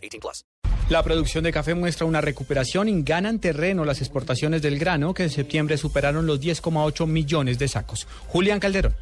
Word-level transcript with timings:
18 0.00 0.20
plus. 0.20 0.44
La 0.90 1.04
producción 1.04 1.44
de 1.44 1.52
café 1.52 1.74
muestra 1.74 2.04
una 2.04 2.20
recuperación 2.20 2.88
y 2.88 3.02
ganan 3.04 3.38
terreno 3.38 3.84
las 3.84 4.00
exportaciones 4.00 4.60
del 4.60 4.76
grano, 4.76 5.14
que 5.14 5.22
en 5.22 5.30
septiembre 5.30 5.76
superaron 5.76 6.26
los 6.26 6.40
10,8 6.40 7.06
millones 7.06 7.60
de 7.60 7.68
sacos. 7.68 8.08
Julián 8.26 8.58
Calderón. 8.58 8.96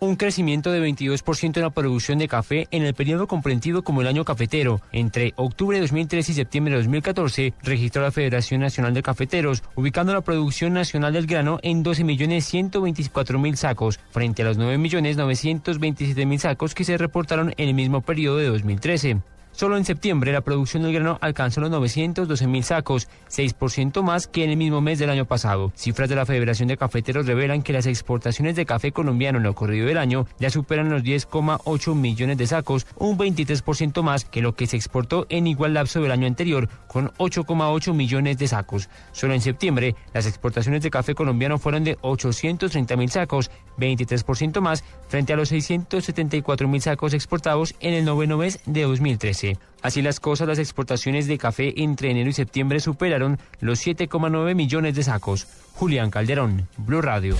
un 0.00 0.16
crecimiento 0.16 0.72
de 0.72 0.80
22% 0.80 1.58
en 1.58 1.62
la 1.62 1.68
producción 1.68 2.18
de 2.18 2.28
café 2.28 2.66
en 2.70 2.82
el 2.82 2.94
periodo 2.94 3.26
comprendido 3.26 3.84
como 3.84 4.00
el 4.00 4.06
año 4.06 4.24
cafetero. 4.24 4.80
Entre 4.90 5.34
octubre 5.36 5.76
de 5.76 5.82
2013 5.82 6.32
y 6.32 6.34
septiembre 6.34 6.72
de 6.72 6.78
2014 6.78 7.52
registró 7.62 8.00
la 8.00 8.10
Federación 8.10 8.62
Nacional 8.62 8.94
de 8.94 9.02
Cafeteros, 9.02 9.62
ubicando 9.76 10.14
la 10.14 10.22
producción 10.22 10.72
nacional 10.72 11.12
del 11.12 11.26
grano 11.26 11.58
en 11.62 11.84
12.124.000 11.84 13.54
sacos, 13.56 14.00
frente 14.10 14.40
a 14.40 14.46
los 14.46 14.58
9.927.000 14.58 16.38
sacos 16.38 16.74
que 16.74 16.84
se 16.84 16.96
reportaron 16.96 17.52
en 17.58 17.68
el 17.68 17.74
mismo 17.74 18.00
periodo 18.00 18.38
de 18.38 18.46
2013. 18.46 19.20
Solo 19.52 19.76
en 19.76 19.84
septiembre 19.84 20.32
la 20.32 20.40
producción 20.40 20.82
del 20.82 20.94
grano 20.94 21.18
alcanzó 21.20 21.60
los 21.60 21.70
912 21.70 22.46
mil 22.46 22.64
sacos, 22.64 23.06
6% 23.30 24.02
más 24.02 24.26
que 24.26 24.44
en 24.44 24.50
el 24.50 24.56
mismo 24.56 24.80
mes 24.80 24.98
del 24.98 25.10
año 25.10 25.26
pasado. 25.26 25.72
Cifras 25.76 26.08
de 26.08 26.16
la 26.16 26.24
Federación 26.24 26.68
de 26.68 26.78
Cafeteros 26.78 27.26
revelan 27.26 27.62
que 27.62 27.74
las 27.74 27.86
exportaciones 27.86 28.56
de 28.56 28.64
café 28.64 28.92
colombiano 28.92 29.38
en 29.38 29.44
lo 29.44 29.54
corrido 29.54 29.86
del 29.86 29.98
año 29.98 30.26
ya 30.38 30.48
superan 30.48 30.88
los 30.88 31.02
10,8 31.02 31.94
millones 31.94 32.38
de 32.38 32.46
sacos, 32.46 32.86
un 32.96 33.18
23% 33.18 34.02
más 34.02 34.24
que 34.24 34.40
lo 34.40 34.54
que 34.54 34.66
se 34.66 34.76
exportó 34.76 35.26
en 35.28 35.46
igual 35.46 35.74
lapso 35.74 36.00
del 36.00 36.12
año 36.12 36.26
anterior, 36.26 36.68
con 36.88 37.10
8,8 37.18 37.92
millones 37.92 38.38
de 38.38 38.48
sacos. 38.48 38.88
Solo 39.12 39.34
en 39.34 39.42
septiembre 39.42 39.94
las 40.14 40.26
exportaciones 40.26 40.82
de 40.82 40.90
café 40.90 41.14
colombiano 41.14 41.58
fueron 41.58 41.84
de 41.84 41.98
830 42.00 42.96
mil 42.96 43.10
sacos, 43.10 43.50
23% 43.78 44.60
más 44.60 44.84
frente 45.08 45.32
a 45.32 45.36
los 45.36 45.48
674 45.50 46.68
mil 46.68 46.80
sacos 46.80 47.14
exportados 47.14 47.74
en 47.80 47.94
el 47.94 48.04
noveno 48.04 48.38
mes 48.38 48.60
de 48.66 48.82
2013. 48.82 49.58
Así 49.82 50.02
las 50.02 50.20
cosas, 50.20 50.48
las 50.48 50.58
exportaciones 50.58 51.26
de 51.26 51.38
café 51.38 51.74
entre 51.82 52.10
enero 52.10 52.30
y 52.30 52.32
septiembre 52.32 52.80
superaron 52.80 53.38
los 53.60 53.84
7,9 53.84 54.54
millones 54.54 54.94
de 54.94 55.02
sacos. 55.02 55.46
Julián 55.74 56.10
Calderón, 56.10 56.68
Blue 56.76 57.02
Radio. 57.02 57.36